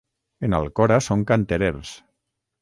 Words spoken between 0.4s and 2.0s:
En Alcora són canterers.